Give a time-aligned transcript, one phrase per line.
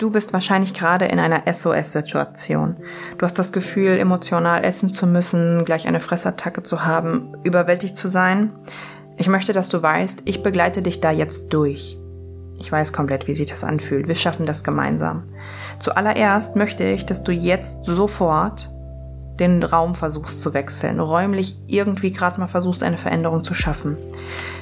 [0.00, 2.76] Du bist wahrscheinlich gerade in einer SOS-Situation.
[3.18, 8.08] Du hast das Gefühl, emotional essen zu müssen, gleich eine Fressattacke zu haben, überwältigt zu
[8.08, 8.50] sein.
[9.18, 11.98] Ich möchte, dass du weißt, ich begleite dich da jetzt durch.
[12.58, 14.08] Ich weiß komplett, wie sich das anfühlt.
[14.08, 15.24] Wir schaffen das gemeinsam.
[15.80, 18.70] Zuallererst möchte ich, dass du jetzt sofort
[19.38, 23.98] den Raum versuchst zu wechseln, räumlich irgendwie gerade mal versuchst, eine Veränderung zu schaffen.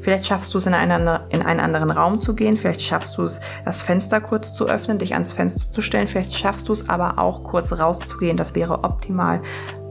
[0.00, 2.56] Vielleicht schaffst du es, in, eine, in einen anderen Raum zu gehen.
[2.56, 6.08] Vielleicht schaffst du es, das Fenster kurz zu öffnen, dich ans Fenster zu stellen.
[6.08, 8.36] Vielleicht schaffst du es aber auch, kurz rauszugehen.
[8.36, 9.42] Das wäre optimal.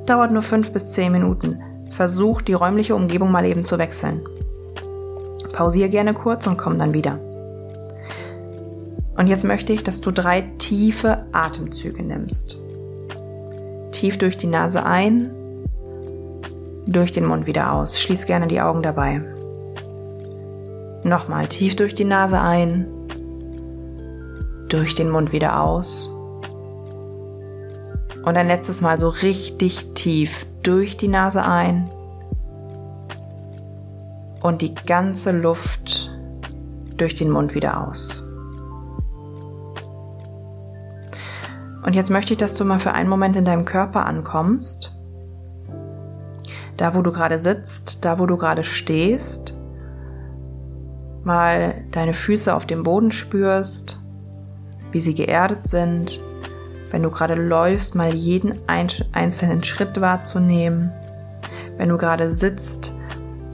[0.05, 1.61] Dauert nur fünf bis zehn Minuten.
[1.91, 4.21] Versuch, die räumliche Umgebung mal eben zu wechseln.
[5.53, 7.19] Pausiere gerne kurz und komm dann wieder.
[9.17, 12.57] Und jetzt möchte ich, dass du drei tiefe Atemzüge nimmst.
[13.91, 15.31] Tief durch die Nase ein,
[16.87, 18.01] durch den Mund wieder aus.
[18.01, 19.21] Schließ gerne die Augen dabei.
[21.09, 22.85] Nochmal tief durch die Nase ein,
[24.67, 26.07] durch den Mund wieder aus.
[28.23, 31.89] Und ein letztes Mal so richtig tief durch die Nase ein
[34.43, 36.15] und die ganze Luft
[36.97, 38.23] durch den Mund wieder aus.
[41.83, 44.95] Und jetzt möchte ich, dass du mal für einen Moment in deinem Körper ankommst.
[46.77, 49.55] Da, wo du gerade sitzt, da, wo du gerade stehst
[51.29, 54.01] mal deine Füße auf dem Boden spürst,
[54.91, 56.19] wie sie geerdet sind,
[56.89, 60.91] wenn du gerade läufst, mal jeden einzelnen Schritt wahrzunehmen,
[61.77, 62.95] wenn du gerade sitzt,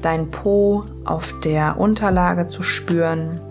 [0.01, 3.41] dein Po auf der Unterlage zu spüren.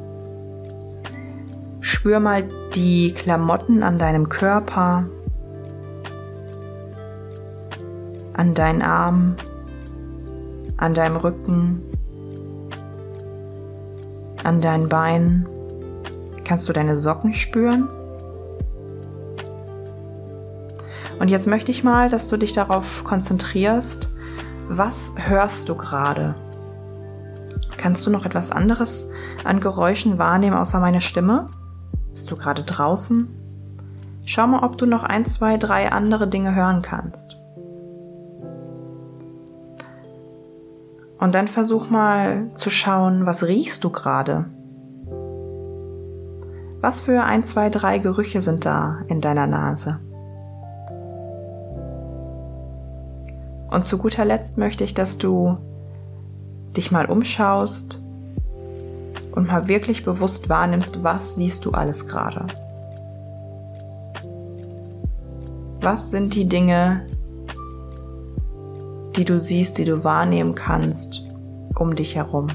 [1.81, 2.45] Spür mal
[2.75, 5.05] die Klamotten an deinem Körper,
[8.33, 9.37] an deinen Armen,
[10.79, 11.83] an deinem Rücken,
[14.45, 15.47] an deinen Beinen.
[16.45, 17.89] Kannst du deine Socken spüren?
[21.19, 24.11] Und jetzt möchte ich mal, dass du dich darauf konzentrierst,
[24.69, 26.35] was hörst du gerade?
[27.77, 29.09] Kannst du noch etwas anderes
[29.45, 31.47] an Geräuschen wahrnehmen außer meine Stimme?
[32.13, 33.29] Bist du gerade draußen?
[34.25, 37.39] Schau mal, ob du noch ein, zwei, drei andere Dinge hören kannst.
[41.25, 44.45] Und dann versuch mal zu schauen, was riechst du gerade?
[46.83, 50.01] Was für ein, zwei, drei Gerüche sind da in deiner Nase?
[53.71, 55.57] Und zu guter Letzt möchte ich, dass du
[56.77, 57.99] dich mal umschaust
[59.33, 62.49] und mal wirklich bewusst wahrnimmst, was siehst du alles gerade.
[65.81, 67.07] Was sind die Dinge,
[69.17, 71.23] die du siehst, die du wahrnehmen kannst
[71.77, 72.49] um dich herum.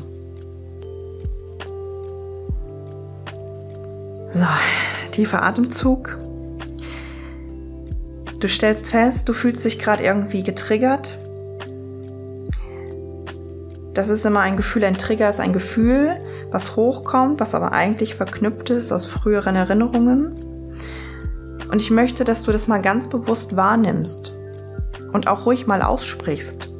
[4.29, 4.45] So,
[5.11, 6.17] tiefer Atemzug.
[8.39, 11.17] Du stellst fest, du fühlst dich gerade irgendwie getriggert.
[13.93, 16.19] Das ist immer ein Gefühl, ein Trigger ist ein Gefühl,
[16.51, 20.35] was hochkommt, was aber eigentlich verknüpft ist aus früheren Erinnerungen.
[21.69, 24.38] Und ich möchte, dass du das mal ganz bewusst wahrnimmst
[25.11, 26.73] und auch ruhig mal aussprichst.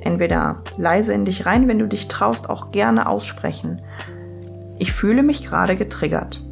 [0.00, 3.82] Entweder leise in dich rein, wenn du dich traust, auch gerne aussprechen.
[4.78, 6.42] Ich fühle mich gerade getriggert.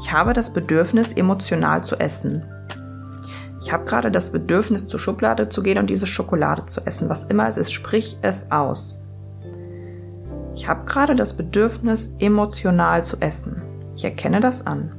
[0.00, 2.44] Ich habe das Bedürfnis, emotional zu essen.
[3.60, 7.08] Ich habe gerade das Bedürfnis, zur Schublade zu gehen und diese Schokolade zu essen.
[7.08, 8.98] Was immer es ist, sprich es aus.
[10.54, 13.62] Ich habe gerade das Bedürfnis, emotional zu essen.
[13.94, 14.92] Ich erkenne das an.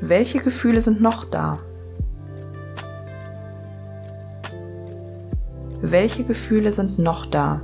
[0.00, 1.58] Welche Gefühle sind noch da?
[5.80, 7.62] Welche Gefühle sind noch da?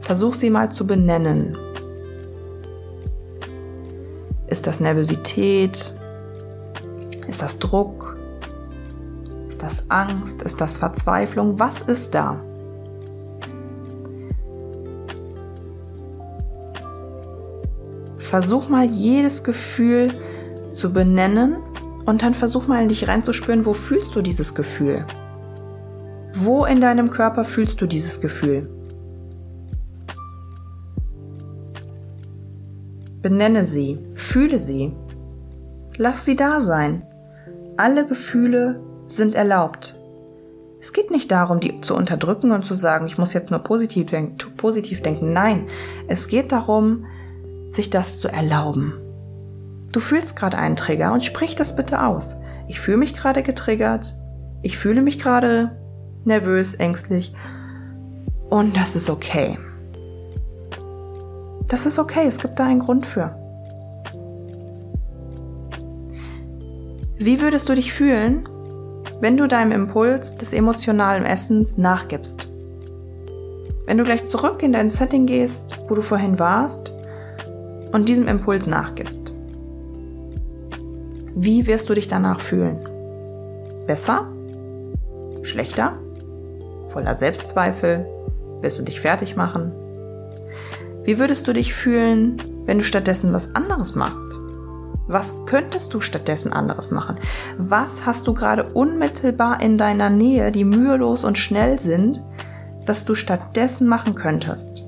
[0.00, 1.56] Versuch sie mal zu benennen.
[4.46, 5.94] Ist das Nervosität?
[7.26, 8.16] Ist das Druck?
[9.48, 10.42] Ist das Angst?
[10.42, 11.58] Ist das Verzweiflung?
[11.58, 12.40] Was ist da?
[18.34, 20.12] Versuch mal jedes Gefühl
[20.72, 21.54] zu benennen
[22.04, 25.06] und dann versuch mal in dich reinzuspüren, wo fühlst du dieses Gefühl?
[26.34, 28.68] Wo in deinem Körper fühlst du dieses Gefühl?
[33.22, 34.92] Benenne sie, fühle sie.
[35.96, 37.06] Lass sie da sein.
[37.76, 39.94] Alle Gefühle sind erlaubt.
[40.80, 44.10] Es geht nicht darum, die zu unterdrücken und zu sagen, ich muss jetzt nur positiv,
[44.10, 45.32] denken, positiv denken.
[45.32, 45.68] Nein,
[46.08, 47.06] es geht darum,
[47.74, 48.94] sich das zu erlauben.
[49.92, 52.36] Du fühlst gerade einen Trigger und sprich das bitte aus.
[52.68, 54.14] Ich fühle mich gerade getriggert.
[54.62, 55.76] Ich fühle mich gerade
[56.24, 57.34] nervös, ängstlich.
[58.50, 59.58] Und das ist okay.
[61.68, 63.36] Das ist okay, es gibt da einen Grund für.
[67.18, 68.48] Wie würdest du dich fühlen,
[69.20, 72.50] wenn du deinem Impuls des emotionalen Essens nachgibst?
[73.86, 76.93] Wenn du gleich zurück in dein Setting gehst, wo du vorhin warst,
[77.94, 79.32] und diesem Impuls nachgibst.
[81.36, 82.80] Wie wirst du dich danach fühlen?
[83.86, 84.26] Besser?
[85.42, 85.96] Schlechter?
[86.88, 88.04] Voller Selbstzweifel?
[88.62, 89.72] Wirst du dich fertig machen?
[91.04, 94.40] Wie würdest du dich fühlen, wenn du stattdessen was anderes machst?
[95.06, 97.18] Was könntest du stattdessen anderes machen?
[97.58, 102.20] Was hast du gerade unmittelbar in deiner Nähe, die mühelos und schnell sind,
[102.86, 104.83] das du stattdessen machen könntest?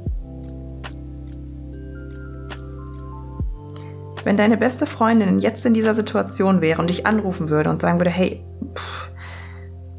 [4.27, 8.01] Wenn deine beste Freundin jetzt in dieser Situation wäre und dich anrufen würde und sagen
[8.01, 8.45] würde, hey,
[8.75, 9.09] pff,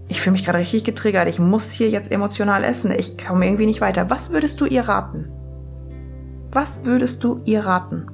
[0.10, 3.66] ich fühle mich gerade richtig getriggert, ich muss hier jetzt emotional essen, ich komme irgendwie
[3.66, 5.32] nicht weiter, was würdest du ihr raten?
[6.52, 8.08] Was würdest du ihr raten?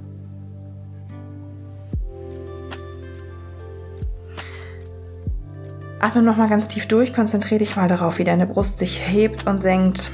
[5.99, 9.63] Atme nochmal ganz tief durch, konzentriere dich mal darauf, wie deine Brust sich hebt und
[9.63, 10.11] senkt.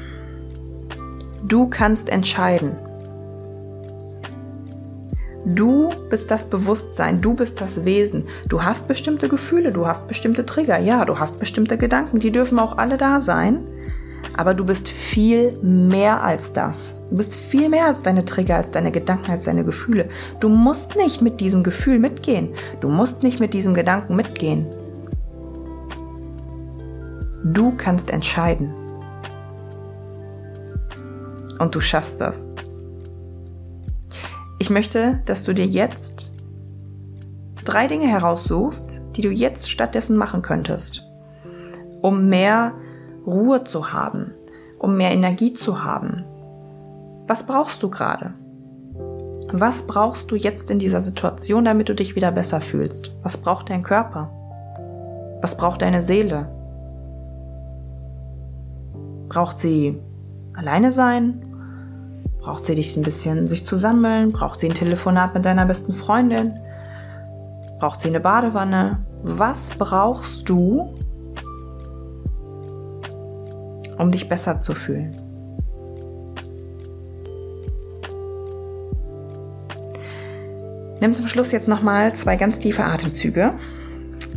[1.43, 2.77] Du kannst entscheiden.
[5.55, 8.25] Du bist das Bewusstsein, du bist das Wesen.
[8.47, 12.59] Du hast bestimmte Gefühle, du hast bestimmte Trigger, ja, du hast bestimmte Gedanken, die dürfen
[12.59, 13.65] auch alle da sein.
[14.37, 16.93] Aber du bist viel mehr als das.
[17.09, 20.09] Du bist viel mehr als deine Trigger, als deine Gedanken, als deine Gefühle.
[20.39, 22.53] Du musst nicht mit diesem Gefühl mitgehen.
[22.79, 24.67] Du musst nicht mit diesem Gedanken mitgehen.
[27.43, 28.71] Du kannst entscheiden.
[31.57, 32.45] Und du schaffst das.
[34.69, 36.31] Ich möchte, dass du dir jetzt
[37.65, 41.01] drei Dinge heraussuchst, die du jetzt stattdessen machen könntest,
[42.03, 42.73] um mehr
[43.25, 44.35] Ruhe zu haben,
[44.77, 46.23] um mehr Energie zu haben,
[47.25, 48.35] was brauchst du gerade?
[49.51, 53.11] Was brauchst du jetzt in dieser Situation, damit du dich wieder besser fühlst?
[53.23, 54.29] Was braucht dein Körper?
[55.41, 56.47] Was braucht deine Seele?
[59.29, 59.99] Braucht sie
[60.53, 61.48] alleine sein?
[62.39, 64.31] Braucht sie dich ein bisschen sich zu sammeln?
[64.31, 66.57] Braucht sie ein Telefonat mit deiner besten Freundin?
[67.79, 69.05] Braucht sie eine Badewanne?
[69.23, 70.93] Was brauchst du,
[73.97, 75.15] um dich besser zu fühlen?
[81.01, 83.53] Nimm zum Schluss jetzt nochmal zwei ganz tiefe Atemzüge.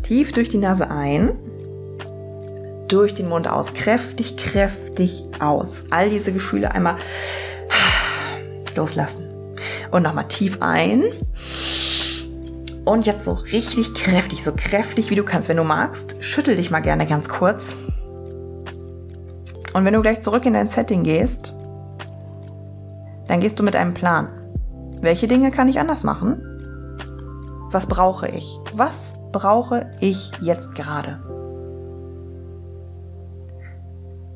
[0.02, 1.36] Tief durch die Nase ein,
[2.88, 5.84] durch den Mund aus, kräftig, kräftig aus.
[5.90, 6.96] All diese Gefühle einmal
[8.76, 9.28] loslassen.
[9.90, 11.02] Und nochmal tief ein.
[12.84, 15.48] Und jetzt so richtig kräftig, so kräftig wie du kannst.
[15.48, 17.76] Wenn du magst, schüttel dich mal gerne ganz kurz.
[19.74, 21.54] Und wenn du gleich zurück in dein Setting gehst,
[23.28, 24.28] dann gehst du mit einem Plan.
[25.00, 26.42] Welche Dinge kann ich anders machen?
[27.70, 28.58] Was brauche ich?
[28.74, 31.20] Was brauche ich jetzt gerade?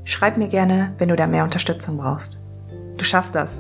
[0.05, 2.41] Schreib mir gerne, wenn du da mehr Unterstützung brauchst.
[2.97, 3.51] Du schaffst das.